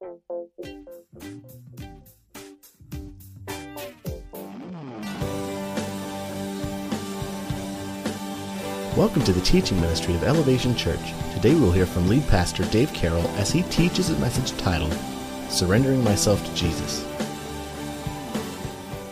[0.00, 0.44] Welcome
[9.24, 10.98] to the teaching ministry of Elevation Church.
[11.34, 14.96] Today we'll hear from lead pastor Dave Carroll as he teaches a message titled
[15.50, 17.04] Surrendering Myself to Jesus.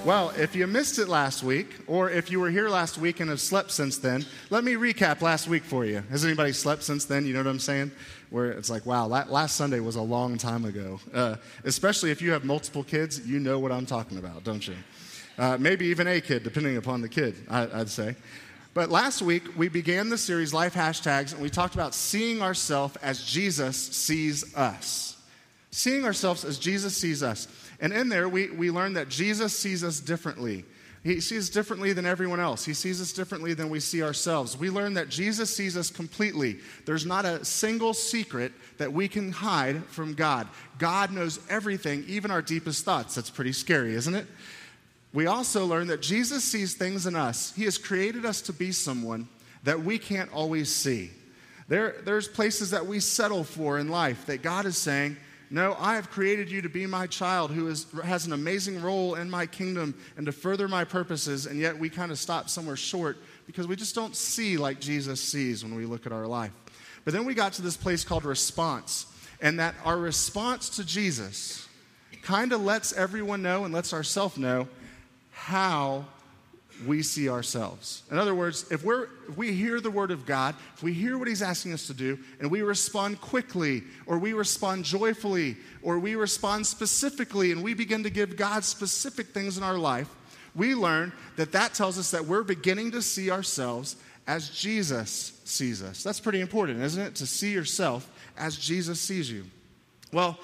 [0.09, 3.29] Well, if you missed it last week, or if you were here last week and
[3.29, 6.03] have slept since then, let me recap last week for you.
[6.09, 7.27] Has anybody slept since then?
[7.27, 7.91] You know what I'm saying?
[8.31, 10.99] Where it's like, wow, last Sunday was a long time ago.
[11.13, 14.77] Uh, especially if you have multiple kids, you know what I'm talking about, don't you?
[15.37, 18.17] Uh, maybe even a kid, depending upon the kid, I, I'd say.
[18.73, 22.97] But last week, we began the series Life Hashtags, and we talked about seeing ourselves
[23.03, 25.19] as Jesus sees us.
[25.71, 27.47] Seeing ourselves as Jesus sees us.
[27.81, 30.65] And in there, we, we learned that Jesus sees us differently.
[31.05, 32.65] He sees differently than everyone else.
[32.65, 34.57] He sees us differently than we see ourselves.
[34.57, 36.59] We learn that Jesus sees us completely.
[36.87, 40.49] There's not a single secret that we can hide from God.
[40.79, 43.15] God knows everything, even our deepest thoughts.
[43.15, 44.27] That's pretty scary, isn't it?
[45.13, 47.53] we also learn that Jesus sees things in us.
[47.57, 49.29] He has created us to be someone
[49.63, 51.11] that we can't always see.
[51.67, 55.17] There, there's places that we settle for in life that God is saying,
[55.51, 59.15] No, I have created you to be my child who is, has an amazing role
[59.15, 62.77] in my kingdom and to further my purposes, and yet we kind of stop somewhere
[62.77, 66.53] short because we just don't see like Jesus sees when we look at our life.
[67.05, 69.07] But then we got to this place called response,
[69.41, 71.67] and that our response to Jesus
[72.21, 74.69] kind of lets everyone know and lets ourselves know
[75.31, 76.05] how
[76.87, 78.03] we see ourselves.
[78.11, 81.19] In other words, if, we're, if we hear the word of God, if we hear
[81.19, 85.99] what he's asking us to do, and we respond quickly, or we respond joyfully, or
[85.99, 90.09] we respond specifically, and we begin to give God specific things in our life,
[90.55, 95.83] we learn that that tells us that we're beginning to see ourselves as Jesus sees
[95.83, 96.03] us.
[96.03, 97.15] That's pretty important, isn't it?
[97.17, 99.45] To see yourself as Jesus sees you.
[100.13, 100.39] Well,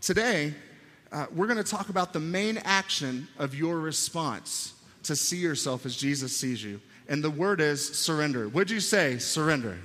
[0.00, 0.54] today,
[1.12, 4.74] uh, we're going to talk about the main action of your response
[5.08, 6.80] to see yourself as Jesus sees you.
[7.08, 8.48] And the word is surrender.
[8.48, 9.78] Would you say surrender?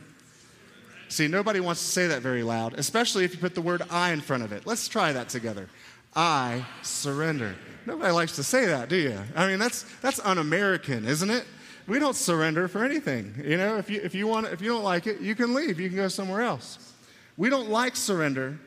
[1.10, 4.12] See, nobody wants to say that very loud, especially if you put the word I
[4.12, 4.66] in front of it.
[4.66, 5.70] Let's try that together.
[6.16, 7.56] I surrender.
[7.86, 9.18] Nobody likes to say that, do you?
[9.36, 11.46] I mean, that's, that's un American, isn't it?
[11.88, 13.34] We don't surrender for anything.
[13.44, 15.80] You know, if you, if, you want, if you don't like it, you can leave.
[15.80, 16.94] You can go somewhere else.
[17.38, 18.60] We don't like surrender,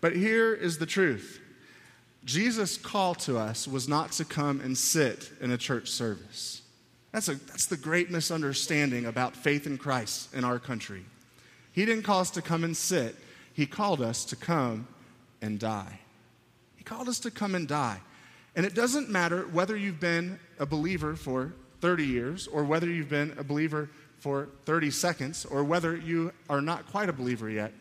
[0.00, 1.40] but here is the truth
[2.24, 6.62] Jesus' call to us was not to come and sit in a church service.
[7.12, 11.04] That's, a, that's the great misunderstanding about faith in Christ in our country.
[11.72, 13.16] He didn't call us to come and sit,
[13.52, 14.86] He called us to come
[15.40, 16.00] and die.
[16.76, 18.00] He called us to come and die.
[18.54, 23.08] And it doesn't matter whether you've been a believer for 30 years or whether you've
[23.08, 27.72] been a believer for 30 seconds or whether you are not quite a believer yet.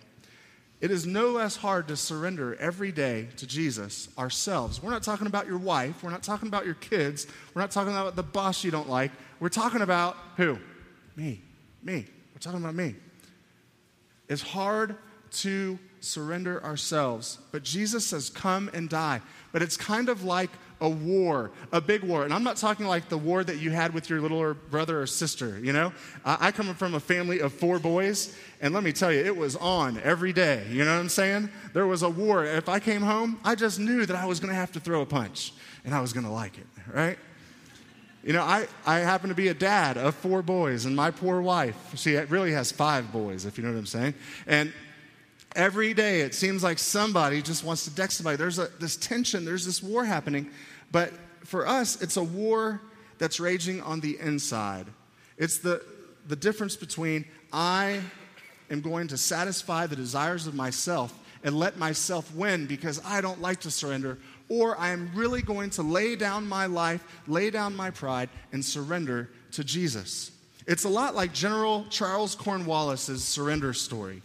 [0.82, 4.82] It is no less hard to surrender every day to Jesus ourselves.
[4.82, 6.04] We're not talking about your wife.
[6.04, 7.28] We're not talking about your kids.
[7.54, 9.12] We're not talking about the boss you don't like.
[9.42, 10.58] We're talking about who?
[11.18, 11.42] Me.
[11.84, 12.06] Me.
[12.34, 12.96] We're talking about me.
[14.30, 14.96] It's hard
[15.32, 19.22] to surrender ourselves, but Jesus says, Come and die.
[19.52, 20.50] But it's kind of like
[20.82, 22.24] a war, a big war.
[22.24, 25.08] And I'm not talking like the war that you had with your little brother or
[25.08, 25.92] sister, you know?
[26.26, 29.56] I come from a family of four boys, and let me tell you, it was
[29.58, 30.66] on every day.
[30.70, 31.50] You know what I'm saying?
[31.74, 32.46] There was a war.
[32.46, 35.02] If I came home, I just knew that I was going to have to throw
[35.02, 35.54] a punch,
[35.84, 37.18] and I was going to like it, right?
[38.24, 41.42] You know, I, I happen to be a dad of four boys, and my poor
[41.42, 44.14] wife, she really has five boys, if you know what I'm saying.
[44.46, 44.74] And
[45.56, 48.38] every day it seems like somebody just wants to deck somebody.
[48.38, 50.50] There's a, this tension, there's this war happening.
[50.92, 52.82] But for us, it's a war
[53.18, 54.88] that's raging on the inside.
[55.38, 55.84] It's the,
[56.28, 58.02] the difference between I
[58.70, 63.42] am going to satisfy the desires of myself and let myself win because I don't
[63.42, 67.76] like to surrender, or I am really going to lay down my life, lay down
[67.76, 70.32] my pride, and surrender to Jesus.
[70.68, 74.22] It's a lot like General Charles Cornwallis's surrender story.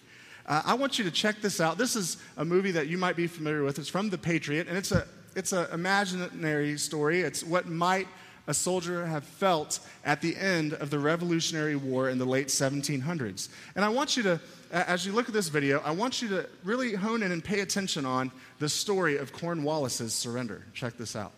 [0.47, 1.78] Uh, I want you to check this out.
[1.78, 3.78] This is a movie that you might be familiar with.
[3.78, 7.23] It's from The Patriot, and it's a it's an imaginary story.
[7.23, 8.06] It's what might
[8.46, 13.49] a soldier have felt at the end of the Revolutionary War in the late 1700s.
[13.75, 16.49] And I want you to, as you look at this video, I want you to
[16.62, 20.67] really hone in and pay attention on the story of Cornwallis's surrender.
[20.75, 21.32] Check this out.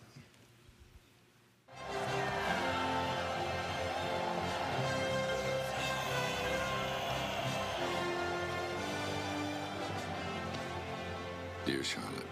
[11.77, 12.25] Dear Charlotte,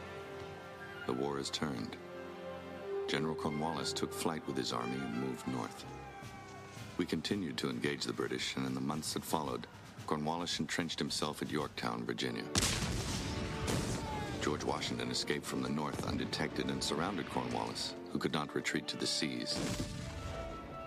[1.05, 1.97] the war has turned.
[3.07, 5.85] General Cornwallis took flight with his army and moved north.
[6.97, 9.67] We continued to engage the British, and in the months that followed,
[10.07, 12.41] Cornwallis entrenched himself at Yorktown, Virginia.
[14.41, 18.97] George Washington escaped from the north undetected and surrounded Cornwallis, who could not retreat to
[18.97, 19.59] the seas.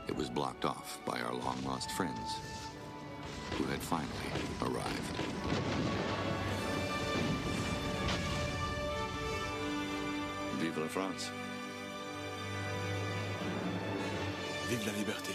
[0.08, 2.40] It was blocked off by our long lost friends,
[3.52, 4.10] who had finally
[4.62, 6.37] arrived.
[10.60, 11.30] Vive la France!
[14.68, 15.32] Vive la liberté.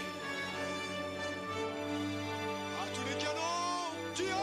[2.82, 4.34] À tous les canons Tirez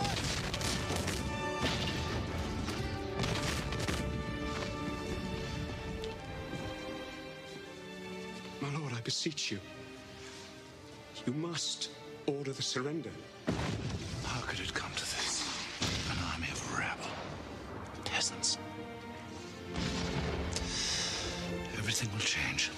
[8.63, 9.59] My lord, I beseech you.
[11.27, 11.91] You must
[12.27, 13.11] order the surrender.
[14.25, 15.30] How could it come to this?
[22.21, 22.71] Will change.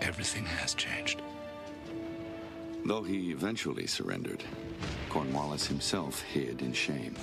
[0.00, 1.20] Everything has changed.
[2.86, 4.42] Though he eventually surrendered,
[5.10, 7.14] Cornwallis himself hid in shame,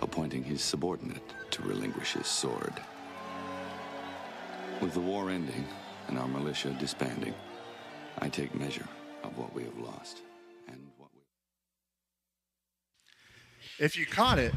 [0.00, 2.72] appointing his subordinate to relinquish his sword.
[4.80, 5.66] With the war ending
[6.08, 7.34] and our militia disbanding,
[8.18, 8.88] I take measure
[9.22, 10.22] of what we have lost
[10.68, 11.20] and what we.
[13.84, 14.54] If you caught it,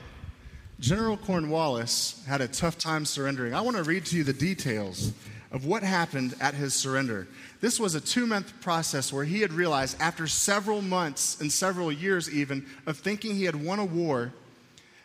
[0.80, 3.54] General Cornwallis had a tough time surrendering.
[3.54, 5.12] I want to read to you the details
[5.52, 7.28] of what happened at his surrender.
[7.60, 11.92] This was a two month process where he had realized, after several months and several
[11.92, 14.32] years even, of thinking he had won a war,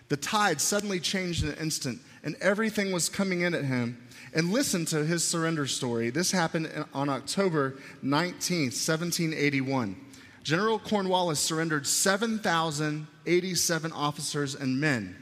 [0.09, 4.01] the tide suddenly changed in an instant and everything was coming in at him.
[4.33, 6.11] And listen to his surrender story.
[6.11, 9.97] This happened on October 19th, 1781.
[10.43, 15.17] General Cornwallis surrendered 7,087 officers and men,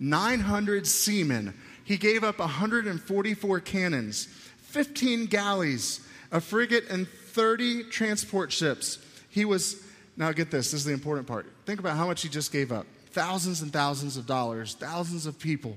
[0.00, 1.54] 900 seamen.
[1.84, 4.26] He gave up 144 cannons,
[4.62, 6.00] 15 galleys,
[6.32, 8.98] a frigate, and 30 transport ships.
[9.28, 9.82] He was,
[10.16, 11.46] now get this, this is the important part.
[11.66, 15.38] Think about how much he just gave up thousands and thousands of dollars, thousands of
[15.38, 15.76] people.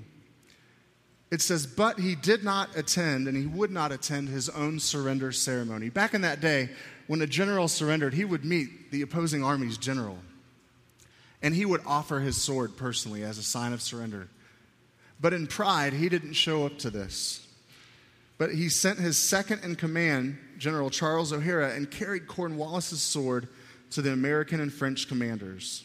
[1.31, 5.31] It says, but he did not attend and he would not attend his own surrender
[5.31, 5.89] ceremony.
[5.89, 6.69] Back in that day,
[7.07, 10.19] when a general surrendered, he would meet the opposing army's general
[11.43, 14.29] and he would offer his sword personally as a sign of surrender.
[15.19, 17.45] But in pride, he didn't show up to this.
[18.37, 23.49] But he sent his second in command, General Charles O'Hara, and carried Cornwallis's sword
[23.91, 25.83] to the American and French commanders.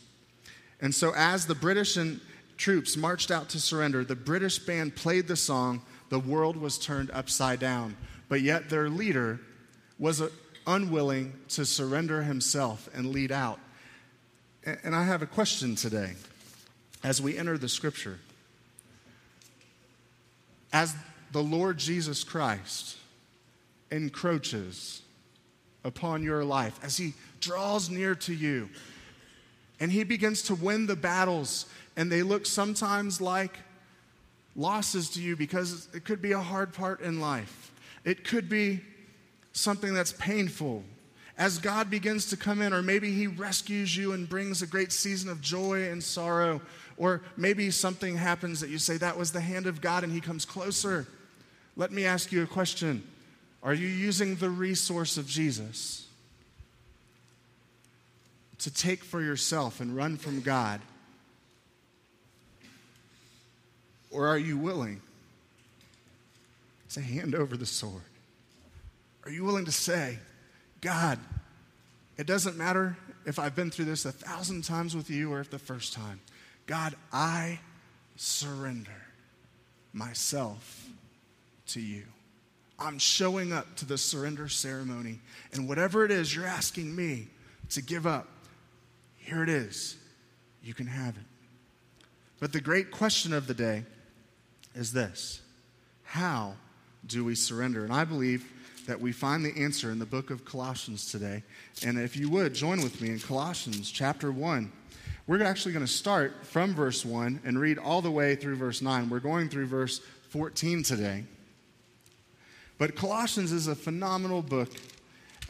[0.81, 2.21] And so, as the British and
[2.57, 7.11] troops marched out to surrender, the British band played the song, The World Was Turned
[7.11, 7.97] Upside Down.
[8.29, 9.41] But yet, their leader
[9.99, 10.31] was uh,
[10.67, 13.59] unwilling to surrender himself and lead out.
[14.85, 16.13] And I have a question today
[17.03, 18.19] as we enter the scripture.
[20.73, 20.95] As
[21.33, 22.99] the Lord Jesus Christ
[23.91, 25.01] encroaches
[25.85, 28.69] upon your life, as he draws near to you,
[29.81, 31.65] and he begins to win the battles,
[31.97, 33.59] and they look sometimes like
[34.55, 37.73] losses to you because it could be a hard part in life.
[38.05, 38.81] It could be
[39.53, 40.83] something that's painful.
[41.39, 44.91] As God begins to come in, or maybe He rescues you and brings a great
[44.91, 46.61] season of joy and sorrow,
[46.97, 50.21] or maybe something happens that you say, That was the hand of God, and He
[50.21, 51.07] comes closer.
[51.77, 53.05] Let me ask you a question
[53.63, 56.09] Are you using the resource of Jesus
[58.59, 60.81] to take for yourself and run from God?
[64.11, 65.03] Or are you willing
[66.91, 68.03] to hand over the sword?
[69.25, 70.19] Are you willing to say,
[70.81, 71.19] God,
[72.17, 75.51] it doesn't matter if I've been through this a thousand times with you or if
[75.51, 76.21] the first time.
[76.67, 77.61] God, I
[78.17, 78.91] surrender
[79.93, 80.89] myself
[81.69, 82.05] to you.
[82.79, 85.19] I'm showing up to the surrender ceremony,
[85.53, 87.27] and whatever it is you're asking me
[87.71, 88.29] to give up,
[89.17, 89.97] here it is.
[90.63, 92.07] You can have it.
[92.41, 93.85] But the great question of the day
[94.75, 95.41] is this
[96.05, 96.55] How
[97.07, 97.85] do we surrender?
[97.85, 98.51] And I believe
[98.89, 101.43] that we find the answer in the book of Colossians today.
[101.85, 104.73] And if you would, join with me in Colossians chapter 1.
[105.27, 108.81] We're actually going to start from verse 1 and read all the way through verse
[108.81, 109.11] 9.
[109.11, 111.25] We're going through verse 14 today.
[112.79, 114.71] But Colossians is a phenomenal book.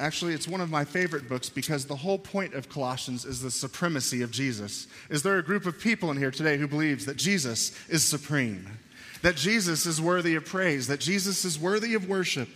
[0.00, 3.52] Actually, it's one of my favorite books because the whole point of Colossians is the
[3.52, 4.88] supremacy of Jesus.
[5.10, 8.80] Is there a group of people in here today who believes that Jesus is supreme?
[9.22, 12.48] That Jesus is worthy of praise, that Jesus is worthy of worship?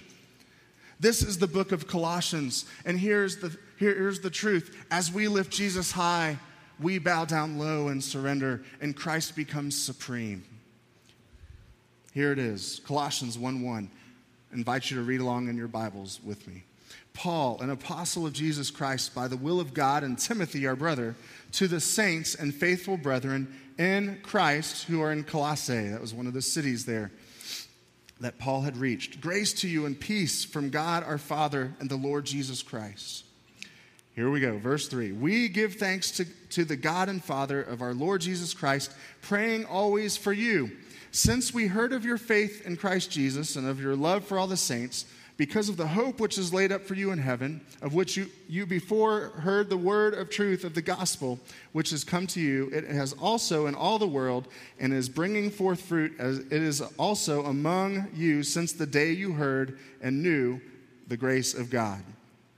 [1.02, 2.64] This is the book of Colossians.
[2.84, 4.86] And here's the, here, here's the truth.
[4.88, 6.38] As we lift Jesus high,
[6.78, 10.44] we bow down low and surrender, and Christ becomes supreme.
[12.14, 13.90] Here it is Colossians 1 1.
[14.52, 16.62] I invite you to read along in your Bibles with me.
[17.14, 21.16] Paul, an apostle of Jesus Christ by the will of God, and Timothy, our brother,
[21.52, 25.88] to the saints and faithful brethren in Christ who are in Colossae.
[25.88, 27.10] That was one of the cities there
[28.22, 29.20] that Paul had reached.
[29.20, 33.24] Grace to you and peace from God our Father and the Lord Jesus Christ.
[34.14, 35.12] Here we go, verse 3.
[35.12, 39.64] We give thanks to, to the God and Father of our Lord Jesus Christ, praying
[39.64, 40.70] always for you.
[41.10, 44.46] Since we heard of your faith in Christ Jesus and of your love for all
[44.46, 47.94] the saints, because of the hope which is laid up for you in heaven, of
[47.94, 51.40] which you, you before heard the word of truth of the gospel,
[51.72, 54.48] which has come to you, it has also in all the world
[54.78, 59.32] and is bringing forth fruit, as it is also among you since the day you
[59.32, 60.60] heard and knew
[61.08, 62.02] the grace of God.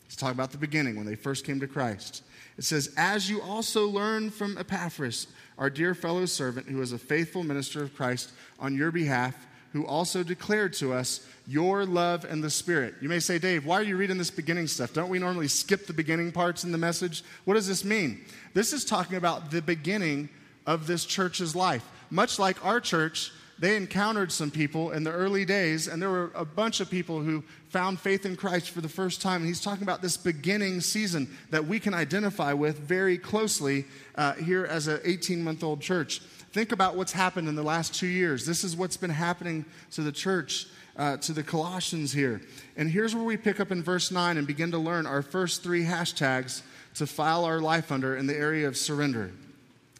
[0.04, 2.22] Let's talk about the beginning when they first came to Christ.
[2.58, 5.26] It says, As you also learned from Epaphras,
[5.58, 9.34] our dear fellow servant, who is a faithful minister of Christ on your behalf,
[9.74, 12.94] who also declared to us your love and the Spirit.
[13.02, 14.94] You may say, Dave, why are you reading this beginning stuff?
[14.94, 17.24] Don't we normally skip the beginning parts in the message?
[17.44, 18.24] What does this mean?
[18.54, 20.28] This is talking about the beginning
[20.64, 21.84] of this church's life.
[22.08, 26.30] Much like our church, they encountered some people in the early days, and there were
[26.36, 29.40] a bunch of people who found faith in Christ for the first time.
[29.40, 34.34] And he's talking about this beginning season that we can identify with very closely uh,
[34.34, 36.20] here as an 18 month old church.
[36.54, 38.46] Think about what's happened in the last two years.
[38.46, 42.42] This is what's been happening to the church, uh, to the Colossians here.
[42.76, 45.64] And here's where we pick up in verse 9 and begin to learn our first
[45.64, 46.62] three hashtags
[46.94, 49.32] to file our life under in the area of surrender.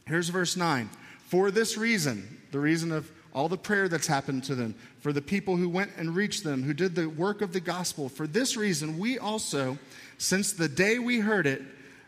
[0.06, 0.88] Here's verse 9.
[1.26, 5.20] For this reason, the reason of all the prayer that's happened to them, for the
[5.20, 8.56] people who went and reached them, who did the work of the gospel, for this
[8.56, 9.76] reason, we also,
[10.18, 11.62] since the day we heard it,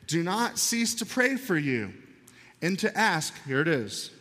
[0.07, 1.93] do not cease to pray for you
[2.63, 4.13] and to ask, here it is,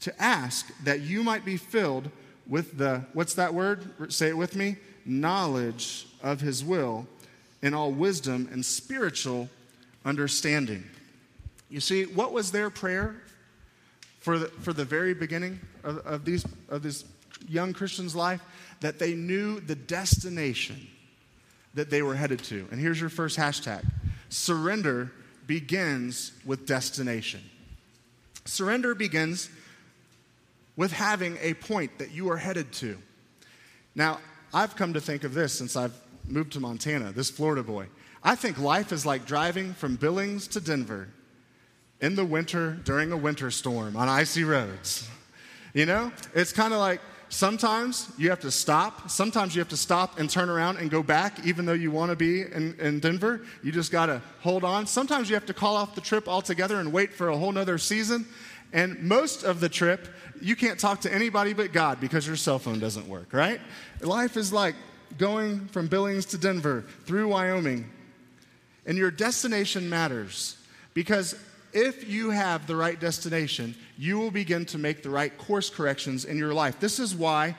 [0.00, 2.10] to ask that you might be filled
[2.46, 4.12] with the, what's that word?
[4.12, 4.76] Say it with me
[5.06, 7.06] knowledge of his will
[7.62, 9.48] in all wisdom and spiritual
[10.04, 10.84] understanding.
[11.70, 13.16] You see, what was their prayer
[14.20, 17.04] for the, for the very beginning of, of, these, of this
[17.48, 18.40] young Christian's life?
[18.80, 20.86] That they knew the destination
[21.74, 22.66] that they were headed to.
[22.70, 23.84] And here's your first hashtag
[24.28, 25.12] surrender
[25.46, 27.40] begins with destination.
[28.44, 29.48] Surrender begins
[30.76, 32.98] with having a point that you are headed to.
[33.94, 34.20] Now,
[34.52, 35.94] I've come to think of this since I've
[36.28, 37.86] moved to Montana, this Florida boy.
[38.22, 41.08] I think life is like driving from Billings to Denver
[42.00, 45.08] in the winter during a winter storm on icy roads.
[45.72, 49.10] You know, it's kind of like sometimes you have to stop.
[49.10, 52.10] Sometimes you have to stop and turn around and go back, even though you want
[52.10, 53.42] to be in, in Denver.
[53.62, 54.86] You just got to hold on.
[54.86, 57.78] Sometimes you have to call off the trip altogether and wait for a whole nother
[57.78, 58.26] season.
[58.72, 60.08] And most of the trip,
[60.40, 63.60] you can't talk to anybody but God because your cell phone doesn't work, right?
[64.00, 64.74] Life is like
[65.18, 67.90] going from Billings to Denver through Wyoming.
[68.84, 70.56] And your destination matters
[70.94, 71.34] because
[71.72, 76.24] if you have the right destination, you will begin to make the right course corrections
[76.24, 76.80] in your life.
[76.80, 77.56] This is why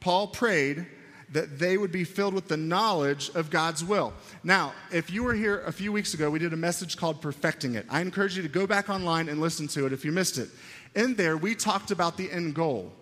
[0.00, 0.86] Paul prayed
[1.32, 4.12] that they would be filled with the knowledge of God's will.
[4.44, 7.74] Now, if you were here a few weeks ago, we did a message called Perfecting
[7.74, 7.86] It.
[7.90, 10.48] I encourage you to go back online and listen to it if you missed it.
[10.94, 12.92] In there, we talked about the end goal.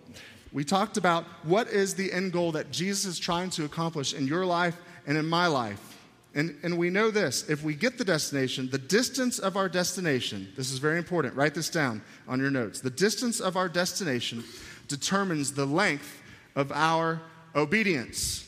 [0.51, 4.27] We talked about what is the end goal that Jesus is trying to accomplish in
[4.27, 5.93] your life and in my life.
[6.35, 10.51] And, and we know this if we get the destination, the distance of our destination,
[10.55, 12.81] this is very important, write this down on your notes.
[12.81, 14.43] The distance of our destination
[14.87, 16.21] determines the length
[16.55, 17.21] of our
[17.55, 18.47] obedience.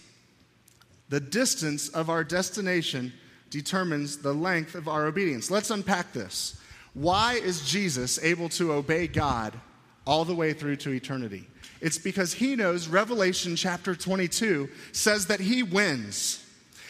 [1.10, 3.14] The distance of our destination
[3.52, 5.52] determines the length of our obedience.
[5.52, 6.60] Let's unpack this.
[6.96, 9.54] Why is Jesus able to obey God
[10.08, 11.46] all the way through to eternity?
[11.82, 16.44] It's because he knows Revelation chapter 22 says that he wins,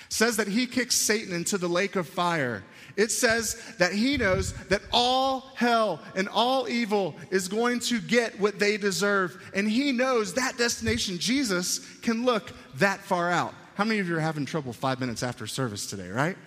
[0.10, 2.64] says that he kicks Satan into the lake of fire.
[2.96, 8.40] It says that he knows that all hell and all evil is going to get
[8.40, 9.42] what they deserve.
[9.56, 13.56] And he knows that destination, Jesus, can look that far out.
[13.74, 16.38] How many of you are having trouble five minutes after service today, right?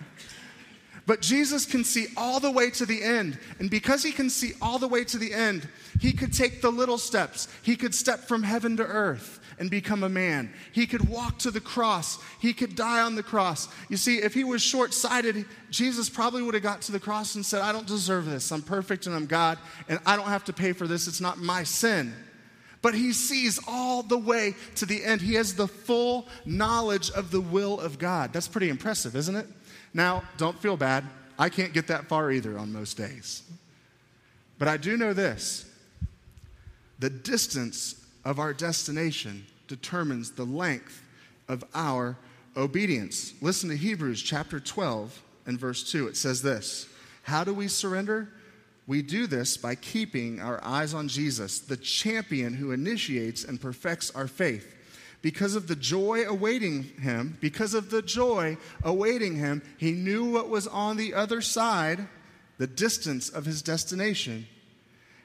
[1.05, 3.39] But Jesus can see all the way to the end.
[3.59, 5.67] And because he can see all the way to the end,
[5.99, 7.47] he could take the little steps.
[7.63, 10.53] He could step from heaven to earth and become a man.
[10.71, 12.17] He could walk to the cross.
[12.39, 13.67] He could die on the cross.
[13.89, 17.35] You see, if he was short sighted, Jesus probably would have got to the cross
[17.35, 18.51] and said, I don't deserve this.
[18.51, 19.57] I'm perfect and I'm God,
[19.89, 21.07] and I don't have to pay for this.
[21.07, 22.13] It's not my sin.
[22.81, 25.19] But he sees all the way to the end.
[25.21, 28.31] He has the full knowledge of the will of God.
[28.31, 29.47] That's pretty impressive, isn't it?
[29.93, 31.05] Now, don't feel bad.
[31.37, 33.43] I can't get that far either on most days.
[34.57, 35.65] But I do know this
[36.99, 41.01] the distance of our destination determines the length
[41.47, 42.17] of our
[42.57, 43.33] obedience.
[43.41, 46.07] Listen to Hebrews chapter 12 and verse 2.
[46.07, 46.87] It says this
[47.23, 48.29] How do we surrender?
[48.85, 54.09] We do this by keeping our eyes on Jesus, the champion who initiates and perfects
[54.11, 54.75] our faith.
[55.21, 60.49] Because of the joy awaiting him, because of the joy awaiting him, he knew what
[60.49, 62.07] was on the other side,
[62.57, 64.47] the distance of his destination.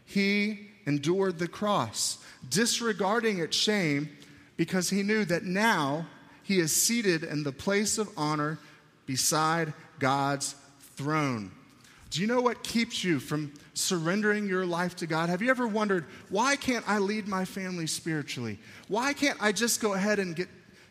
[0.05, 4.09] He endured the cross, disregarding its shame,
[4.57, 6.07] because he knew that now
[6.43, 8.59] he is seated in the place of honor
[9.07, 10.55] beside God's
[10.97, 11.53] throne.
[12.15, 15.31] Do you know what keeps you from surrendering your life to God?
[15.31, 18.61] Have you ever wondered, why can't I lead my family spiritually?
[18.87, 20.49] Why can't I just go ahead and get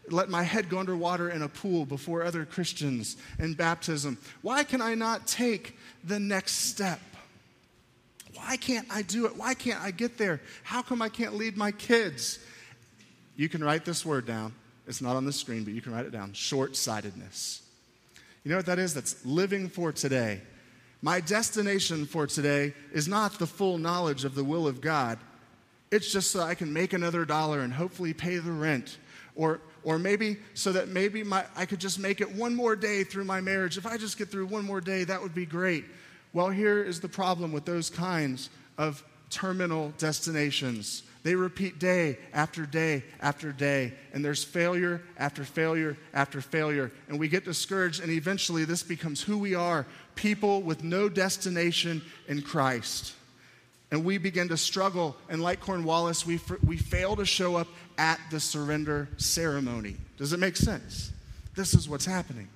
[0.10, 4.18] let my head go underwater in a pool before other Christians in baptism?
[4.42, 7.00] Why can I not take the next step?
[8.34, 9.38] Why can't I do it?
[9.38, 10.42] Why can't I get there?
[10.64, 12.38] How come I can't lead my kids?
[13.38, 14.54] You can write this word down.
[14.88, 16.34] It's not on the screen, but you can write it down.
[16.34, 17.62] Short sightedness.
[18.44, 18.94] You know what that is?
[18.94, 20.42] That's living for today.
[21.04, 25.20] My destination for today is not the full knowledge of the will of God.
[25.92, 28.98] It's just so I can make another dollar and hopefully pay the rent.
[29.36, 33.04] Or, or maybe so that maybe my, I could just make it one more day
[33.04, 33.78] through my marriage.
[33.78, 35.84] If I just get through one more day, that would be great.
[36.32, 41.04] Well, here is the problem with those kinds of terminal destinations.
[41.24, 46.92] They repeat day after day after day, and there's failure after failure after failure.
[47.08, 52.02] And we get discouraged, and eventually this becomes who we are people with no destination
[52.28, 53.14] in Christ.
[53.92, 57.68] And we begin to struggle, and like Cornwallis, we, we fail to show up
[57.98, 59.98] at the surrender ceremony.
[60.18, 61.12] Does it make sense?
[61.56, 62.50] This is what's happening.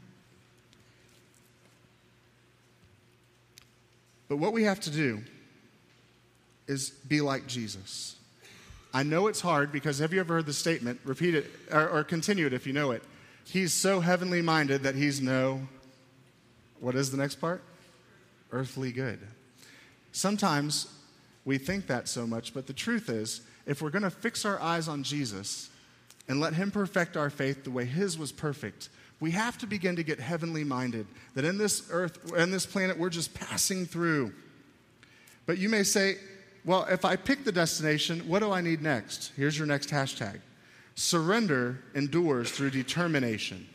[4.27, 5.21] But what we have to do
[6.67, 8.15] is be like Jesus.
[8.93, 10.99] I know it's hard because have you ever heard the statement?
[11.03, 13.03] Repeat it or, or continue it if you know it.
[13.45, 15.67] He's so heavenly minded that he's no,
[16.79, 17.63] what is the next part?
[18.51, 19.19] Earthly good.
[20.11, 20.87] Sometimes
[21.45, 24.59] we think that so much, but the truth is, if we're going to fix our
[24.61, 25.69] eyes on Jesus
[26.27, 29.95] and let him perfect our faith the way his was perfect, we have to begin
[29.95, 31.07] to get heavenly minded.
[31.35, 34.33] That in this earth, in this planet, we're just passing through.
[35.45, 36.17] But you may say,
[36.65, 39.31] well, if I pick the destination, what do I need next?
[39.35, 40.39] Here's your next hashtag
[40.95, 43.67] surrender endures through determination.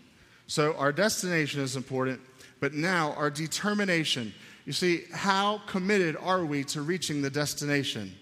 [0.48, 2.20] So our destination is important,
[2.62, 4.32] but now our determination.
[4.66, 8.14] You see, how committed are we to reaching the destination?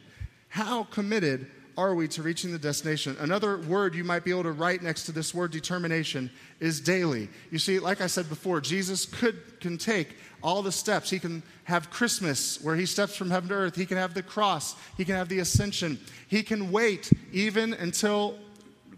[0.49, 3.19] How committed are we to reaching the destination?
[3.21, 7.29] Another word you might be able to write next to this word determination is daily.
[7.51, 11.11] You see, like I said before, Jesus could can take all the steps.
[11.11, 13.77] He can have Christmas where he steps from heaven to earth.
[13.77, 14.75] He can have the cross.
[14.97, 16.01] He can have the ascension.
[16.29, 18.39] He can wait even until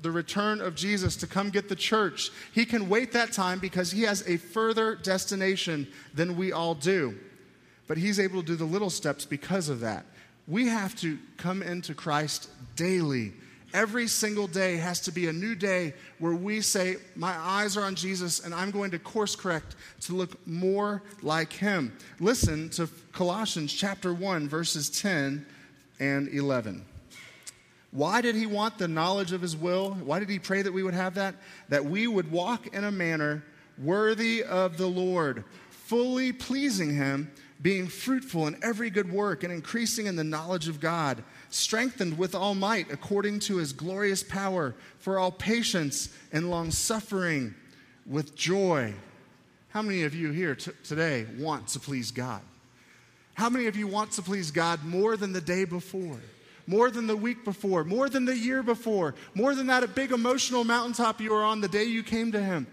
[0.02, 2.30] the return of Jesus to come get the church.
[2.52, 7.18] He can wait that time because he has a further destination than we all do.
[7.86, 10.04] But he's able to do the little steps because of that.
[10.48, 13.32] We have to come into Christ daily.
[13.72, 17.84] Every single day has to be a new day where we say, My eyes are
[17.84, 21.96] on Jesus and I'm going to course correct to look more like him.
[22.20, 25.46] Listen to Colossians chapter 1, verses 10
[26.00, 26.84] and 11.
[27.92, 29.92] Why did he want the knowledge of his will?
[29.92, 31.36] Why did he pray that we would have that?
[31.68, 33.44] That we would walk in a manner
[33.78, 37.30] worthy of the Lord, fully pleasing him
[37.62, 42.34] being fruitful in every good work and increasing in the knowledge of God, strengthened with
[42.34, 47.54] all might according to his glorious power, for all patience and long suffering
[48.04, 48.92] with joy.
[49.68, 52.42] How many of you here t- today want to please God?
[53.34, 56.18] How many of you want to please God more than the day before?
[56.66, 60.64] More than the week before, more than the year before, more than that big emotional
[60.64, 62.66] mountaintop you were on the day you came to Him.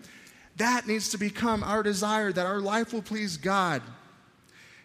[0.57, 3.81] That needs to become our desire that our life will please God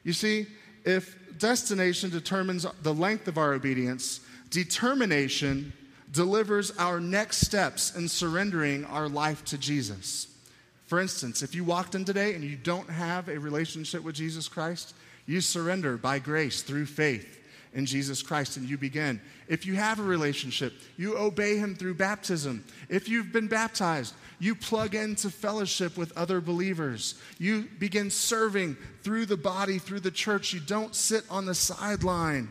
[0.05, 0.47] you see,
[0.85, 5.73] if destination determines the length of our obedience, determination
[6.13, 10.29] delivers our next steps in surrendering our life to Jesus.
[10.87, 14.47] For instance, if you walked in today and you don't have a relationship with Jesus
[14.47, 14.95] Christ,
[15.27, 17.41] you surrender by grace through faith
[17.75, 19.21] in Jesus Christ and you begin.
[19.49, 22.65] If you have a relationship, you obey Him through baptism.
[22.89, 27.17] If you've been baptized, you plug into fellowship with other believers.
[27.39, 30.53] You begin serving through the body, through the church.
[30.53, 32.51] You don't sit on the sideline.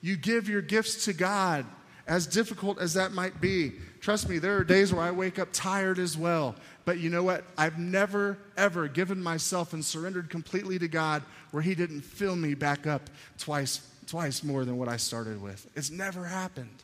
[0.00, 1.64] You give your gifts to God,
[2.06, 3.72] as difficult as that might be.
[4.00, 6.56] Trust me, there are days where I wake up tired as well.
[6.84, 7.44] But you know what?
[7.56, 11.22] I've never, ever given myself and surrendered completely to God
[11.52, 15.70] where He didn't fill me back up twice, twice more than what I started with.
[15.74, 16.82] It's never happened.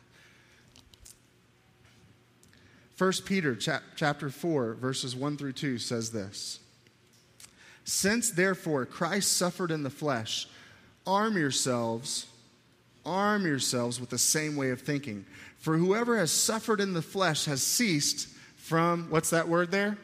[2.99, 3.55] 1 Peter
[3.95, 6.59] chapter 4, verses 1 through 2 says this
[7.85, 10.47] Since therefore Christ suffered in the flesh,
[11.07, 12.27] arm yourselves,
[13.05, 15.25] arm yourselves with the same way of thinking.
[15.59, 18.27] For whoever has suffered in the flesh has ceased
[18.57, 19.97] from, what's that word there?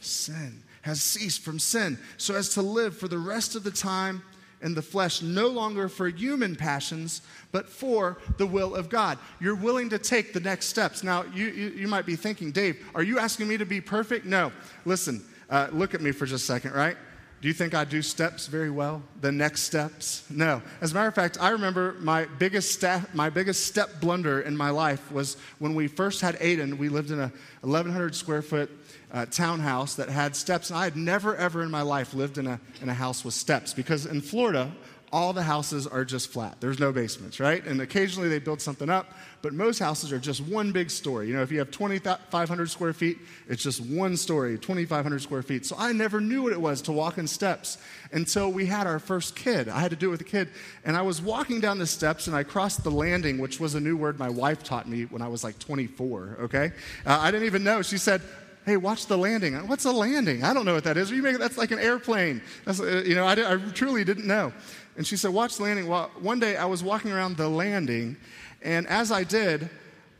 [0.00, 0.62] Sin.
[0.82, 4.22] Has ceased from sin, so as to live for the rest of the time
[4.62, 9.18] in the flesh, no longer for human passions, but for the will of God.
[9.40, 11.02] You're willing to take the next steps.
[11.02, 14.26] Now, you, you, you might be thinking, Dave, are you asking me to be perfect?
[14.26, 14.52] No.
[14.84, 16.96] Listen, uh, look at me for just a second, right?
[17.40, 19.00] Do you think I do steps very well?
[19.20, 20.24] The next steps?
[20.28, 20.60] No.
[20.80, 24.56] As a matter of fact, I remember my biggest step, my biggest step blunder in
[24.56, 26.78] my life was when we first had Aiden.
[26.78, 28.70] We lived in a 1,100 square foot
[29.12, 32.46] uh, townhouse that had steps, and I had never ever in my life lived in
[32.46, 34.72] a in a house with steps because in Florida
[35.12, 36.56] all the houses are just flat.
[36.60, 37.64] There's no basements, right?
[37.64, 41.28] And occasionally they build something up, but most houses are just one big story.
[41.28, 43.18] You know, if you have 2,500 square feet,
[43.48, 45.64] it's just one story, 2,500 square feet.
[45.64, 47.78] So I never knew what it was to walk in steps
[48.12, 49.68] until we had our first kid.
[49.68, 50.50] I had to do it with a kid.
[50.84, 53.80] And I was walking down the steps and I crossed the landing, which was a
[53.80, 56.72] new word my wife taught me when I was like 24, okay?
[57.06, 57.82] Uh, I didn't even know.
[57.82, 58.20] She said,
[58.68, 59.54] hey, watch the landing.
[59.66, 60.44] What's a landing?
[60.44, 61.10] I don't know what that is.
[61.10, 62.42] You make that's like an airplane.
[62.64, 64.52] That's, uh, you know, I, I, truly didn't know.
[64.96, 65.88] And she said, watch the landing.
[65.88, 68.16] Well, one day I was walking around the landing,
[68.62, 69.70] and as I did,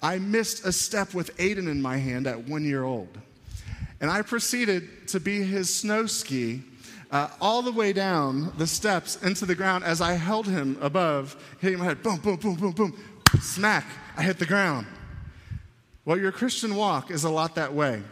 [0.00, 3.18] I missed a step with Aiden in my hand at one year old.
[4.00, 6.62] And I proceeded to be his snow ski
[7.10, 11.36] uh, all the way down the steps into the ground as I held him above,
[11.60, 12.98] hitting my head, boom, boom, boom, boom, boom,
[13.40, 13.84] smack,
[14.16, 14.86] I hit the ground.
[16.04, 18.02] Well, your Christian walk is a lot that way.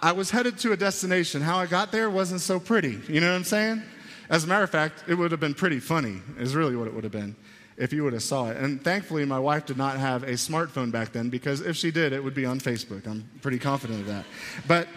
[0.00, 1.42] I, was headed to a destination.
[1.42, 2.98] How I got there wasn't so pretty.
[3.08, 3.82] You know what I'm saying?
[4.30, 6.94] As a matter of fact, it would have been pretty funny, is really what it
[6.94, 7.34] would have been
[7.78, 8.56] if you would have saw it.
[8.56, 12.12] And thankfully, my wife did not have a smartphone back then because if she did,
[12.12, 13.06] it would be on Facebook.
[13.06, 14.24] I'm pretty confident of that.
[14.66, 14.88] But,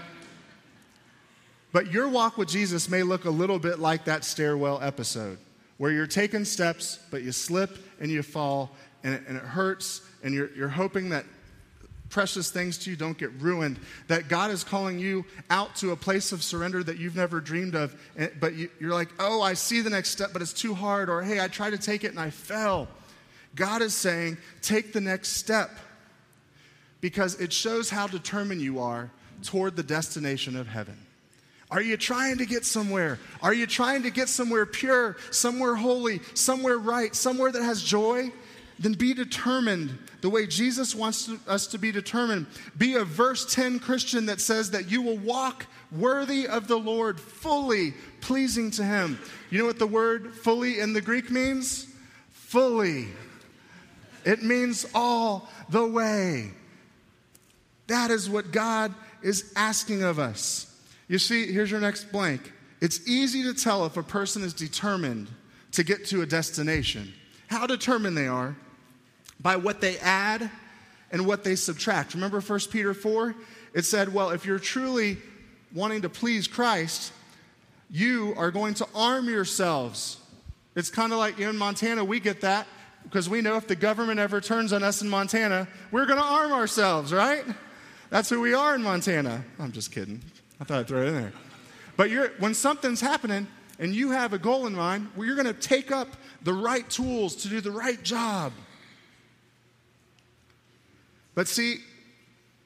[1.71, 5.37] but your walk with Jesus may look a little bit like that stairwell episode
[5.77, 8.71] where you're taking steps, but you slip and you fall
[9.03, 11.25] and it, and it hurts, and you're, you're hoping that
[12.11, 13.79] precious things to you don't get ruined.
[14.07, 17.73] That God is calling you out to a place of surrender that you've never dreamed
[17.73, 17.99] of.
[18.17, 21.09] Eh, but you're like, oh, I see the next step, but it's too hard.
[21.09, 22.87] Or, hey, I tried to take it and I fell.
[23.55, 25.71] God is saying, take the next step
[27.01, 29.09] because it shows how determined you are
[29.43, 30.97] toward the destination of heaven.
[31.71, 33.17] Are you trying to get somewhere?
[33.41, 38.31] Are you trying to get somewhere pure, somewhere holy, somewhere right, somewhere that has joy?
[38.81, 42.47] Then be determined the way Jesus wants to, us to be determined.
[42.77, 47.19] Be a verse 10 Christian that says that you will walk worthy of the Lord,
[47.19, 49.19] fully pleasing to Him.
[49.49, 51.87] You know what the word fully in the Greek means?
[52.31, 53.07] Fully.
[54.25, 56.51] It means all the way.
[57.87, 60.67] That is what God is asking of us.
[61.07, 62.51] You see, here's your next blank.
[62.79, 65.27] It's easy to tell if a person is determined
[65.73, 67.13] to get to a destination,
[67.47, 68.55] how determined they are
[69.41, 70.49] by what they add
[71.11, 72.13] and what they subtract.
[72.13, 73.35] Remember 1 Peter 4?
[73.73, 75.17] It said, well, if you're truly
[75.73, 77.13] wanting to please Christ,
[77.89, 80.17] you are going to arm yourselves.
[80.75, 82.67] It's kind of like in Montana, we get that
[83.03, 86.25] because we know if the government ever turns on us in Montana, we're going to
[86.25, 87.43] arm ourselves, right?
[88.09, 89.43] That's who we are in Montana.
[89.59, 90.21] I'm just kidding.
[90.59, 91.33] I thought I'd throw it in there.
[91.97, 93.47] But when something's happening
[93.79, 96.07] and you have a goal in mind, well, you're going to take up
[96.43, 98.53] the right tools to do the right job.
[101.35, 101.77] But see,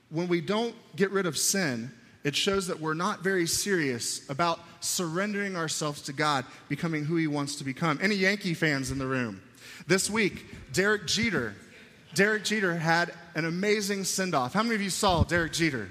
[0.10, 1.92] when we don't get rid of sin,
[2.24, 7.28] it shows that we're not very serious about surrendering ourselves to God, becoming who He
[7.28, 8.00] wants to become.
[8.02, 9.42] Any Yankee fans in the room?
[9.88, 11.56] This week, Derek Jeter.
[12.16, 14.54] Derek Jeter had an amazing send off.
[14.54, 15.90] How many of you saw Derek Jeter?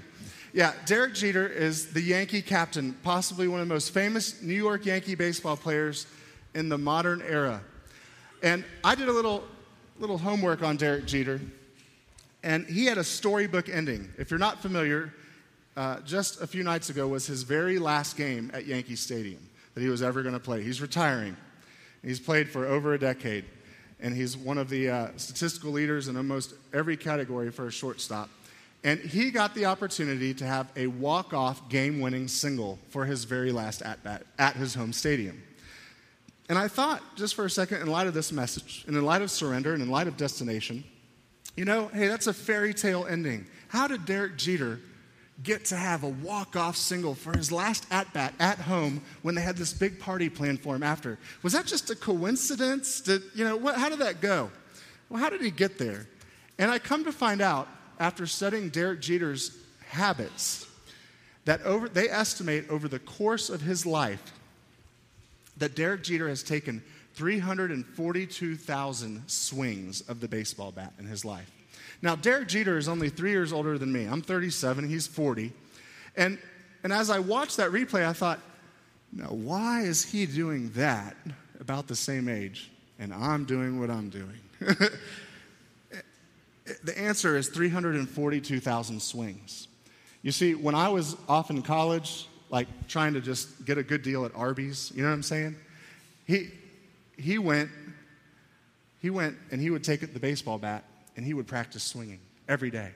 [0.53, 4.85] Yeah, Derek Jeter is the Yankee captain, possibly one of the most famous New York
[4.85, 6.07] Yankee baseball players
[6.53, 7.61] in the modern era.
[8.41, 9.43] And I did a little,
[9.99, 11.39] little homework on Derek Jeter.
[12.45, 14.13] And he had a storybook ending.
[14.19, 15.11] If you're not familiar,
[15.75, 19.41] uh, just a few nights ago was his very last game at Yankee Stadium
[19.73, 20.61] that he was ever going to play.
[20.61, 21.35] He's retiring.
[22.03, 23.45] He's played for over a decade,
[23.99, 28.29] and he's one of the uh, statistical leaders in almost every category for a shortstop.
[28.83, 33.23] And he got the opportunity to have a walk off game winning single for his
[33.23, 35.41] very last at bat at his home stadium.
[36.47, 39.23] And I thought, just for a second, in light of this message, and in light
[39.23, 40.83] of surrender, and in light of destination,
[41.55, 43.45] you know, hey, that's a fairy tale ending.
[43.67, 44.79] How did Derek Jeter
[45.43, 49.57] get to have a walk-off single for his last at-bat at home when they had
[49.57, 51.17] this big party planned for him after?
[51.43, 53.01] Was that just a coincidence?
[53.01, 54.49] Did, you know, what, how did that go?
[55.09, 56.07] Well, how did he get there?
[56.57, 57.67] And I come to find out
[57.99, 60.65] after studying Derek Jeter's habits
[61.45, 64.33] that over, they estimate over the course of his life
[65.57, 66.83] that Derek Jeter has taken
[67.15, 71.49] 342,000 swings of the baseball bat in his life.
[72.01, 74.05] Now, Derek Jeter is only three years older than me.
[74.05, 75.51] I'm 37, he's 40.
[76.17, 76.37] And,
[76.83, 78.39] and as I watched that replay, I thought,
[79.11, 81.15] now, why is he doing that
[81.59, 82.71] about the same age?
[82.99, 84.39] And I'm doing what I'm doing.
[86.83, 89.67] the answer is 342,000 swings.
[90.21, 94.01] You see, when I was off in college, like trying to just get a good
[94.01, 95.55] deal at Arby's, you know what I'm saying?
[96.25, 96.49] He,
[97.17, 97.69] he went,
[99.01, 100.83] he went and he would take the baseball bat
[101.15, 102.91] and he would practice swinging every day.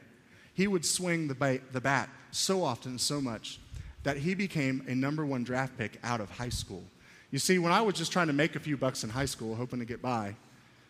[0.54, 3.60] He would swing the, the bat so often, so much,
[4.04, 6.84] that he became a number one draft pick out of high school.
[7.32, 9.56] You see, when I was just trying to make a few bucks in high school,
[9.56, 10.36] hoping to get by,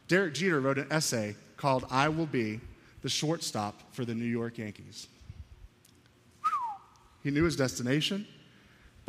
[0.08, 2.60] Derek Jeter wrote an essay called I Will Be
[3.02, 5.08] the Shortstop for the New York Yankees.
[7.24, 8.26] He knew his destination,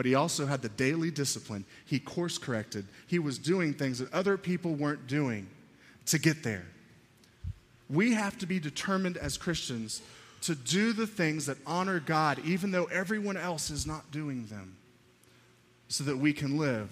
[0.00, 1.62] but he also had the daily discipline.
[1.84, 2.86] He course corrected.
[3.06, 5.46] He was doing things that other people weren't doing
[6.06, 6.64] to get there.
[7.90, 10.00] We have to be determined as Christians
[10.40, 14.74] to do the things that honor God, even though everyone else is not doing them,
[15.88, 16.90] so that we can live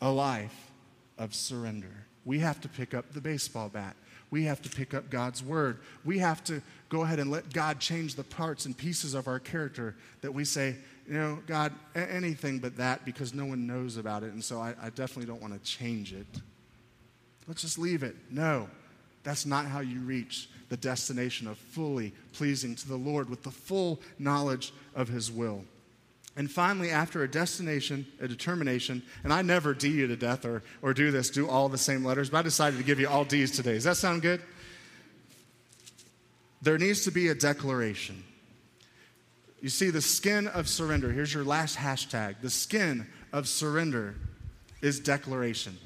[0.00, 0.70] a life
[1.18, 1.92] of surrender.
[2.24, 3.96] We have to pick up the baseball bat.
[4.30, 5.80] We have to pick up God's word.
[6.06, 9.40] We have to go ahead and let God change the parts and pieces of our
[9.40, 10.76] character that we say,
[11.08, 14.32] you know, God, anything but that because no one knows about it.
[14.32, 16.26] And so I, I definitely don't want to change it.
[17.46, 18.16] Let's just leave it.
[18.30, 18.68] No,
[19.22, 23.50] that's not how you reach the destination of fully pleasing to the Lord with the
[23.50, 25.64] full knowledge of His will.
[26.36, 30.62] And finally, after a destination, a determination, and I never D you to death or,
[30.82, 33.24] or do this, do all the same letters, but I decided to give you all
[33.24, 33.74] D's today.
[33.74, 34.42] Does that sound good?
[36.60, 38.22] There needs to be a declaration.
[39.60, 42.36] You see, the skin of surrender, here's your last hashtag.
[42.42, 44.14] The skin of surrender
[44.82, 45.76] is declaration.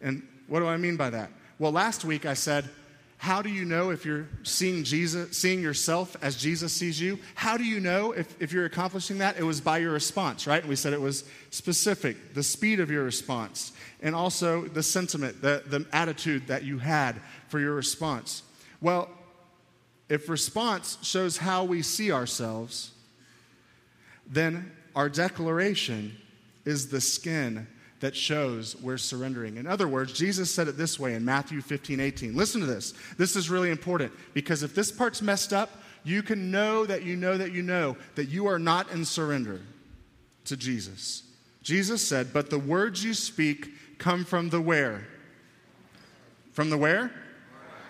[0.00, 1.30] And what do I mean by that?
[1.58, 2.68] Well, last week I said,
[3.20, 7.18] how do you know if you're seeing Jesus, seeing yourself as Jesus sees you?
[7.34, 9.38] How do you know if, if you're accomplishing that?
[9.38, 10.62] It was by your response, right?
[10.62, 15.42] And we said it was specific, the speed of your response, and also the sentiment,
[15.42, 18.42] the, the attitude that you had for your response.
[18.80, 19.10] Well,
[20.10, 22.90] if response shows how we see ourselves,
[24.26, 26.16] then our declaration
[26.64, 27.66] is the skin
[28.00, 29.56] that shows we're surrendering.
[29.56, 32.34] In other words, Jesus said it this way in Matthew 15, 18.
[32.34, 32.92] Listen to this.
[33.18, 35.70] This is really important because if this part's messed up,
[36.02, 39.60] you can know that you know that you know that you are not in surrender
[40.46, 41.22] to Jesus.
[41.62, 45.06] Jesus said, But the words you speak come from the where?
[46.52, 47.12] From the where?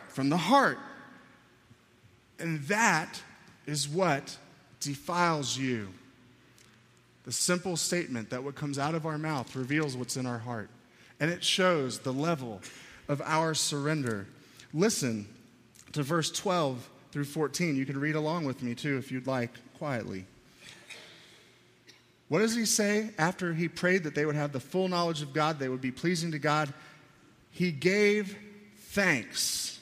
[0.08, 0.78] From the heart.
[2.40, 3.22] And that
[3.66, 4.36] is what
[4.80, 5.88] defiles you.
[7.24, 10.70] The simple statement that what comes out of our mouth reveals what's in our heart.
[11.20, 12.62] And it shows the level
[13.08, 14.26] of our surrender.
[14.72, 15.28] Listen
[15.92, 17.76] to verse 12 through 14.
[17.76, 20.24] You can read along with me too if you'd like, quietly.
[22.28, 25.32] What does he say after he prayed that they would have the full knowledge of
[25.32, 26.72] God, they would be pleasing to God?
[27.50, 28.36] He gave
[28.76, 29.79] thanks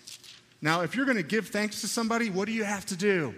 [0.60, 3.34] now, if you're going to give thanks to somebody, what do you have to do?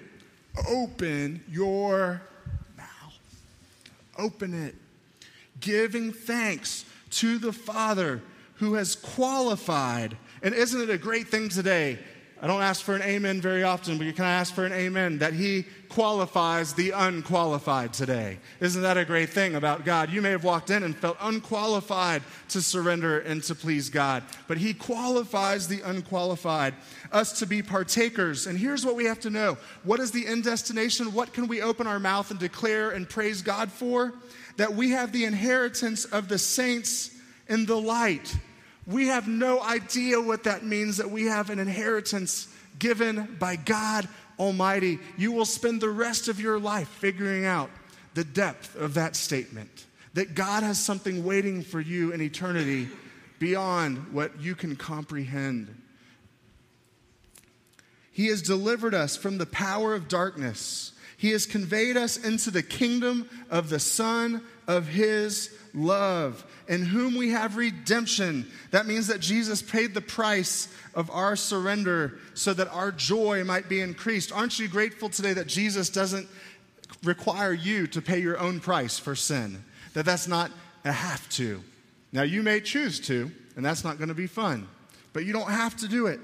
[0.69, 2.23] Open your
[2.77, 3.19] mouth.
[4.19, 4.75] Open it.
[5.61, 8.23] Giving thanks to the Father
[8.55, 10.17] who has qualified.
[10.43, 11.99] And isn't it a great thing today
[12.42, 15.18] I don't ask for an amen very often, but can I ask for an amen
[15.18, 18.38] that He qualifies the unqualified today?
[18.61, 20.09] Isn't that a great thing about God?
[20.09, 24.57] You may have walked in and felt unqualified to surrender and to please God, but
[24.57, 26.72] He qualifies the unqualified,
[27.12, 28.46] us to be partakers.
[28.46, 31.12] And here's what we have to know what is the end destination?
[31.12, 34.14] What can we open our mouth and declare and praise God for?
[34.57, 37.11] That we have the inheritance of the saints
[37.48, 38.35] in the light.
[38.90, 42.48] We have no idea what that means that we have an inheritance
[42.79, 44.98] given by God Almighty.
[45.16, 47.70] You will spend the rest of your life figuring out
[48.14, 52.88] the depth of that statement that God has something waiting for you in eternity
[53.38, 55.74] beyond what you can comprehend.
[58.11, 60.92] He has delivered us from the power of darkness.
[61.16, 67.17] He has conveyed us into the kingdom of the Son of His love, in whom
[67.17, 68.49] we have redemption.
[68.71, 73.69] That means that Jesus paid the price of our surrender so that our joy might
[73.69, 74.33] be increased.
[74.33, 76.29] Aren't you grateful today that Jesus doesn't
[77.03, 79.65] require you to pay your own price for sin?
[79.95, 80.53] That that's not
[80.85, 81.61] a have to.
[82.13, 84.69] Now, you may choose to, and that's not going to be fun,
[85.13, 86.21] but you don't have to do it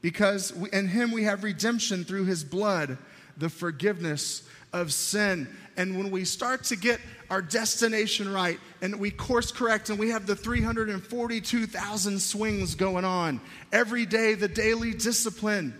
[0.00, 2.96] because in him we have redemption through his blood,
[3.36, 5.54] the forgiveness of sin.
[5.76, 10.10] And when we start to get our destination right and we course correct and we
[10.10, 13.40] have the 342,000 swings going on
[13.72, 15.78] every day, the daily discipline.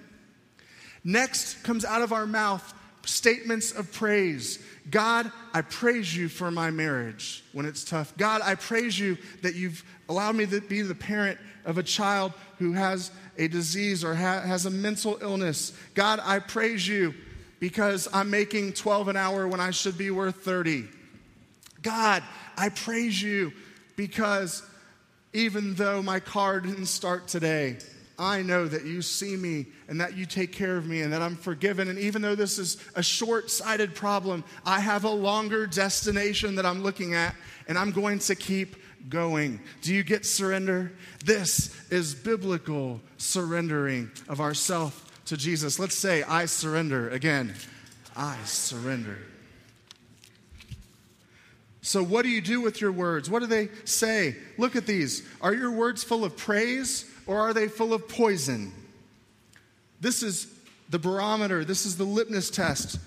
[1.04, 4.58] Next comes out of our mouth statements of praise.
[4.90, 8.16] God, I praise you for my marriage when it's tough.
[8.16, 12.32] God, I praise you that you've allowed me to be the parent of a child
[12.58, 15.72] who has a disease or ha- has a mental illness.
[15.94, 17.14] God, I praise you
[17.60, 20.88] because I'm making 12 an hour when I should be worth 30.
[21.82, 22.22] God,
[22.56, 23.52] I praise you
[23.96, 24.62] because
[25.32, 27.78] even though my car didn't start today,
[28.18, 31.20] I know that you see me and that you take care of me and that
[31.20, 31.88] I'm forgiven.
[31.88, 36.64] And even though this is a short sighted problem, I have a longer destination that
[36.64, 37.34] I'm looking at
[37.68, 38.76] and I'm going to keep
[39.10, 39.60] going.
[39.82, 40.92] Do you get surrender?
[41.24, 45.78] This is biblical surrendering of ourself to Jesus.
[45.78, 47.54] Let's say, I surrender again.
[48.16, 49.18] I surrender.
[51.82, 53.30] So, what do you do with your words?
[53.30, 54.34] What do they say?
[54.58, 55.22] Look at these.
[55.40, 58.72] Are your words full of praise or are they full of poison?
[60.00, 60.52] This is
[60.88, 62.98] the barometer, this is the litmus test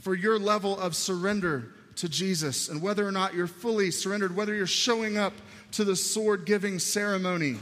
[0.00, 4.54] for your level of surrender to Jesus and whether or not you're fully surrendered, whether
[4.54, 5.32] you're showing up
[5.72, 7.56] to the sword giving ceremony.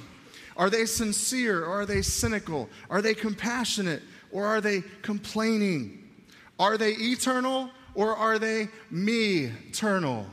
[0.56, 2.68] Are they sincere or are they cynical?
[2.90, 6.08] Are they compassionate or are they complaining?
[6.58, 10.26] Are they eternal or are they me eternal?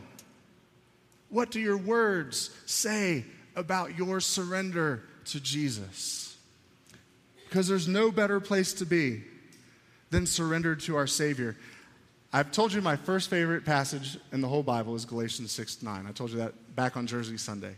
[1.30, 6.38] What do your words say about your surrender to Jesus?
[7.48, 9.24] Because there's no better place to be
[10.10, 11.56] than surrendered to our Savior.
[12.32, 16.06] I've told you my first favorite passage in the whole Bible is Galatians 6 9.
[16.08, 17.76] I told you that back on Jersey Sunday.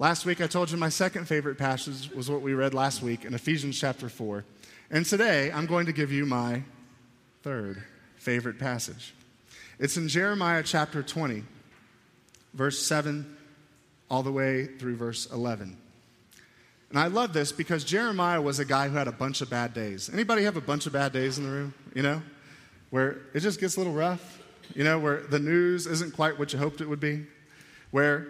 [0.00, 3.24] Last week, I told you my second favorite passage was what we read last week
[3.24, 4.44] in Ephesians chapter 4.
[4.92, 6.62] And today, I'm going to give you my
[7.42, 7.82] third
[8.14, 9.12] favorite passage.
[9.80, 11.42] It's in Jeremiah chapter 20,
[12.54, 13.36] verse 7
[14.08, 15.76] all the way through verse 11.
[16.90, 19.74] And I love this because Jeremiah was a guy who had a bunch of bad
[19.74, 20.08] days.
[20.08, 22.22] Anybody have a bunch of bad days in the room, you know?
[22.90, 24.40] Where it just gets a little rough,
[24.76, 27.26] you know, where the news isn't quite what you hoped it would be,
[27.90, 28.28] where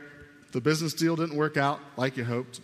[0.52, 2.60] the business deal didn't work out like you hoped,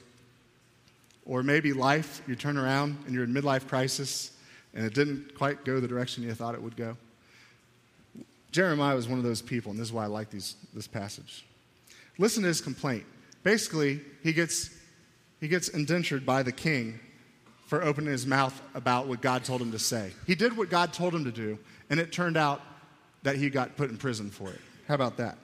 [1.26, 4.32] or maybe life, you turn around and you're in midlife crisis
[4.74, 6.96] and it didn't quite go the direction you thought it would go.
[8.50, 11.44] Jeremiah was one of those people, and this is why I like these, this passage.
[12.18, 13.04] Listen to his complaint.
[13.42, 14.70] Basically, he gets,
[15.40, 17.00] he gets indentured by the king
[17.66, 20.12] for opening his mouth about what God told him to say.
[20.26, 21.58] He did what God told him to do,
[21.90, 22.60] and it turned out
[23.22, 24.60] that he got put in prison for it.
[24.86, 25.36] How about that?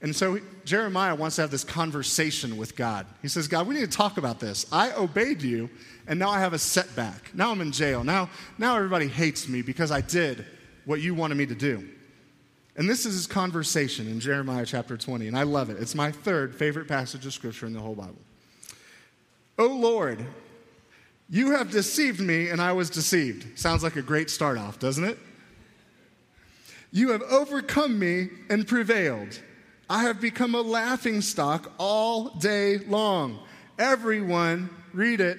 [0.00, 3.06] And so Jeremiah wants to have this conversation with God.
[3.20, 4.64] He says, God, we need to talk about this.
[4.70, 5.68] I obeyed you,
[6.06, 7.34] and now I have a setback.
[7.34, 8.04] Now I'm in jail.
[8.04, 10.46] Now, now everybody hates me because I did
[10.84, 11.88] what you wanted me to do.
[12.76, 15.78] And this is his conversation in Jeremiah chapter 20, and I love it.
[15.80, 18.20] It's my third favorite passage of scripture in the whole Bible.
[19.58, 20.24] O Lord,
[21.28, 23.58] you have deceived me, and I was deceived.
[23.58, 25.18] Sounds like a great start off, doesn't it?
[26.92, 29.40] You have overcome me and prevailed.
[29.90, 33.38] I have become a laughing stock all day long.
[33.78, 35.38] Everyone, read it.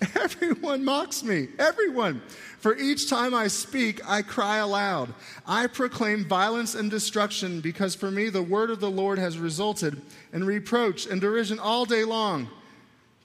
[0.14, 1.48] Everyone mocks me.
[1.58, 2.22] Everyone.
[2.58, 5.14] For each time I speak, I cry aloud.
[5.46, 10.00] I proclaim violence and destruction because for me the word of the Lord has resulted
[10.32, 12.48] in reproach and derision all day long.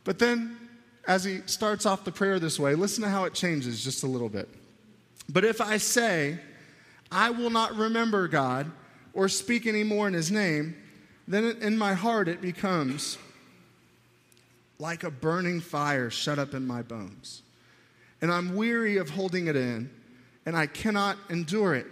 [0.03, 0.57] But then,
[1.07, 4.07] as he starts off the prayer this way, listen to how it changes just a
[4.07, 4.49] little bit.
[5.29, 6.39] But if I say,
[7.11, 8.71] I will not remember God,
[9.13, 10.75] or speak anymore in his name,
[11.27, 13.17] then in my heart it becomes
[14.79, 17.41] like a burning fire shut up in my bones.
[18.21, 19.89] And I'm weary of holding it in,
[20.45, 21.87] and I cannot endure it.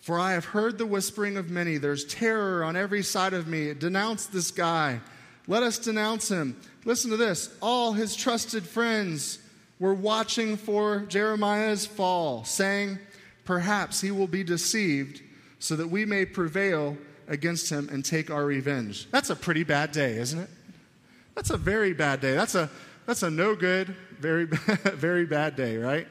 [0.00, 1.76] For I have heard the whispering of many.
[1.76, 3.74] There's terror on every side of me.
[3.74, 5.00] Denounce this guy.
[5.46, 6.56] Let us denounce him.
[6.84, 7.54] Listen to this.
[7.60, 9.38] All his trusted friends
[9.78, 12.98] were watching for Jeremiah's fall, saying,
[13.44, 15.22] Perhaps he will be deceived
[15.58, 19.10] so that we may prevail against him and take our revenge.
[19.10, 20.50] That's a pretty bad day, isn't it?
[21.34, 22.34] That's a very bad day.
[22.34, 22.70] That's a,
[23.06, 26.08] that's a no good, very, very bad day, right?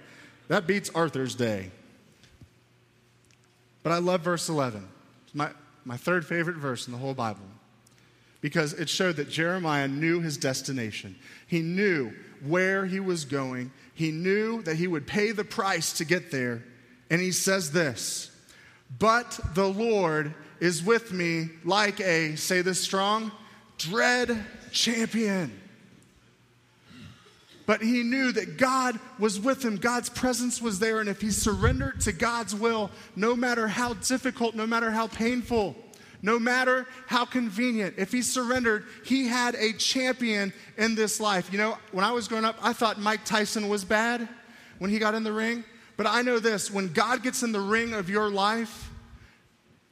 [0.48, 1.72] That beats Arthur's day.
[3.84, 4.88] But I love verse 11.
[5.26, 5.50] It's my,
[5.86, 7.45] my third favorite verse in the whole Bible
[8.41, 11.16] because it showed that Jeremiah knew his destination.
[11.48, 12.14] He knew
[12.45, 16.64] where he was going, he knew that he would pay the price to get there.
[17.10, 18.32] And he says this
[19.00, 23.32] but the Lord is with me like a, say this strong,
[23.78, 25.62] dread champion.
[27.66, 29.76] But he knew that God was with him.
[29.76, 31.02] God's presence was there.
[31.02, 35.76] And if he surrendered to God's will, no matter how difficult, no matter how painful,
[36.22, 41.52] no matter how convenient, if he surrendered, he had a champion in this life.
[41.52, 44.28] You know, when I was growing up, I thought Mike Tyson was bad
[44.80, 45.66] when he got in the ring.
[45.98, 48.91] But I know this when God gets in the ring of your life,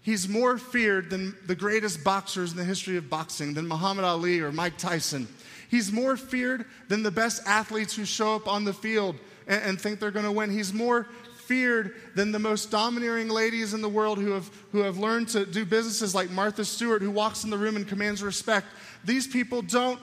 [0.01, 4.39] he's more feared than the greatest boxers in the history of boxing, than Muhammad Ali
[4.39, 5.27] or Mike Tyson.
[5.67, 9.15] He's more feared than the best athletes who show up on the field
[9.47, 10.51] and, and think they're going to win.
[10.51, 11.07] He's more
[11.47, 15.45] feared than the most domineering ladies in the world who have, who have learned to
[15.45, 18.67] do businesses like Martha Stewart, who walks in the room and commands respect.
[19.03, 19.99] These people don't,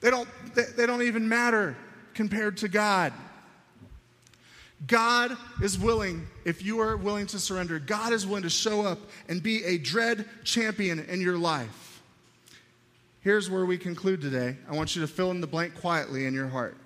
[0.00, 1.76] they don't, they, they don't even matter
[2.14, 3.12] compared to God.
[4.86, 8.98] God is willing, if you are willing to surrender, God is willing to show up
[9.28, 12.02] and be a dread champion in your life.
[13.20, 14.56] Here's where we conclude today.
[14.68, 16.76] I want you to fill in the blank quietly in your heart.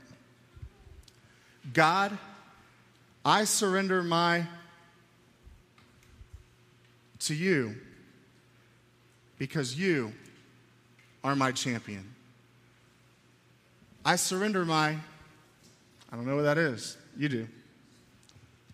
[1.72, 2.16] God,
[3.24, 4.46] I surrender my
[7.20, 7.74] to you
[9.38, 10.12] because you
[11.24, 12.14] are my champion.
[14.04, 16.96] I surrender my, I don't know what that is.
[17.16, 17.48] You do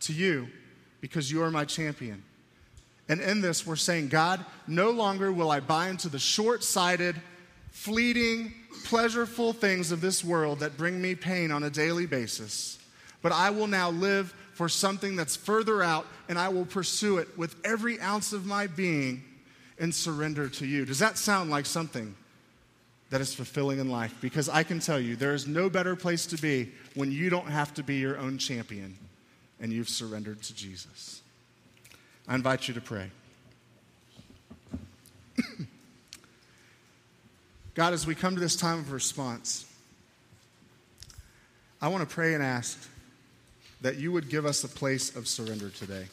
[0.06, 0.48] to you
[1.00, 2.22] because you are my champion.
[3.08, 7.16] And in this, we're saying, God, no longer will I buy into the short sighted,
[7.70, 8.52] fleeting,
[8.84, 12.78] pleasureful things of this world that bring me pain on a daily basis,
[13.20, 17.36] but I will now live for something that's further out and I will pursue it
[17.36, 19.22] with every ounce of my being
[19.78, 20.84] and surrender to you.
[20.84, 22.14] Does that sound like something
[23.10, 24.14] that is fulfilling in life?
[24.20, 27.48] Because I can tell you, there is no better place to be when you don't
[27.48, 28.96] have to be your own champion
[29.60, 31.22] and you've surrendered to Jesus.
[32.26, 33.10] I invite you to pray.
[37.74, 39.66] God, as we come to this time of response,
[41.80, 42.88] I want to pray and ask
[43.82, 46.06] that you would give us a place of surrender today.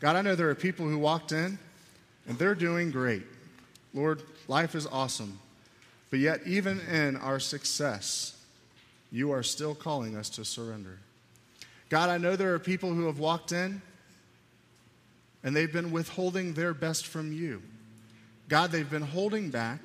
[0.00, 1.58] God, I know there are people who walked in
[2.28, 3.22] and they're doing great.
[3.94, 5.38] Lord, life is awesome.
[6.10, 8.36] But yet, even in our success,
[9.10, 10.98] you are still calling us to surrender.
[11.90, 13.82] God, I know there are people who have walked in
[15.42, 17.62] and they've been withholding their best from you.
[18.48, 19.80] God, they've been holding back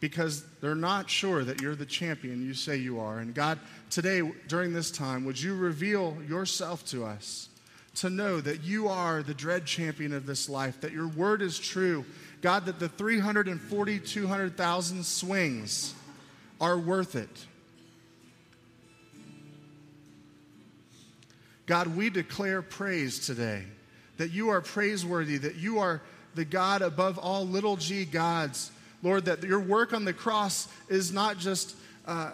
[0.00, 3.18] because they're not sure that you're the champion you say you are.
[3.18, 3.58] And God,
[3.90, 7.48] today, during this time, would you reveal yourself to us
[7.96, 11.58] to know that you are the dread champion of this life, that your word is
[11.58, 12.04] true.
[12.40, 15.94] God, that the 340, 200,000 swings
[16.60, 17.46] are worth it.
[21.66, 23.64] God, we declare praise today
[24.18, 26.02] that you are praiseworthy, that you are
[26.34, 28.70] the God above all little g gods.
[29.02, 32.32] Lord, that your work on the cross is not just uh,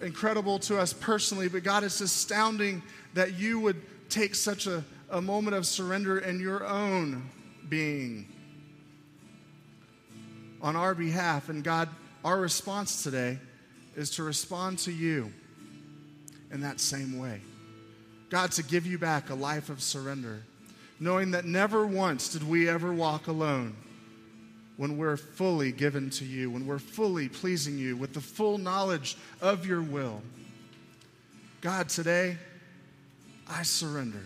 [0.00, 2.82] incredible to us personally, but God, it's astounding
[3.14, 7.28] that you would take such a, a moment of surrender in your own
[7.68, 8.26] being
[10.62, 11.48] on our behalf.
[11.48, 11.88] And God,
[12.24, 13.38] our response today
[13.94, 15.32] is to respond to you
[16.50, 17.40] in that same way.
[18.30, 20.42] God, to give you back a life of surrender,
[20.98, 23.76] knowing that never once did we ever walk alone
[24.76, 29.16] when we're fully given to you, when we're fully pleasing you with the full knowledge
[29.40, 30.22] of your will.
[31.60, 32.36] God, today,
[33.48, 34.24] I surrender.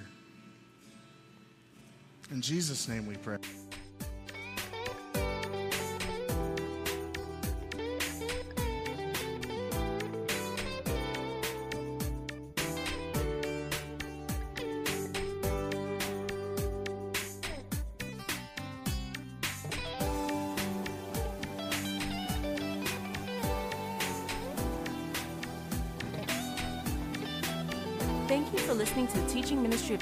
[2.31, 3.39] In Jesus' name we pray.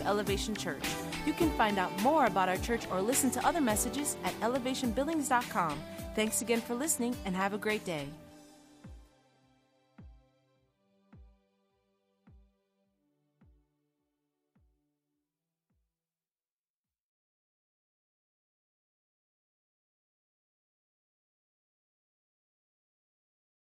[0.02, 0.84] Elevation Church.
[1.26, 5.78] You can find out more about our church or listen to other messages at elevationbillings.com.
[6.14, 8.08] Thanks again for listening and have a great day.